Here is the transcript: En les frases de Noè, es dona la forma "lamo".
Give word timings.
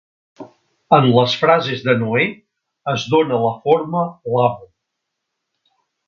En 0.97 1.09
les 1.17 1.33
frases 1.41 1.83
de 1.89 1.93
Noè, 1.99 2.23
es 2.93 3.05
dona 3.15 3.41
la 3.45 3.51
forma 3.67 4.01
"lamo". 4.37 4.69